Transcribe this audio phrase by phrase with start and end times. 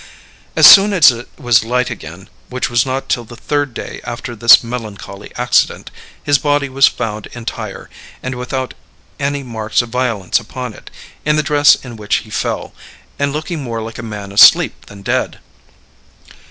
[0.55, 4.35] As soon as it was light again, which was not till the third day after
[4.35, 5.91] this melancholy accident,
[6.23, 7.87] his body was found entire,
[8.23, 8.73] and without
[9.19, 10.89] any marks of violence upon it,
[11.23, 12.73] in the dress in which he fell,
[13.19, 15.37] and looking more like a man asleep than dead.